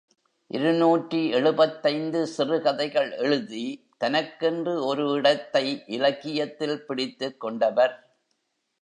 இருநூற்று 0.47 1.27
எழுபத்தைந்து 1.29 2.27
சிறுகதைகள் 2.27 3.11
எழுதி 3.17 3.65
தனக்கென்று 3.97 4.85
ஒரு 4.85 5.05
இடத்தை 5.11 5.83
இலக்கியத்தில் 5.87 6.77
பிடித்துக்கொண்டவர். 6.87 7.95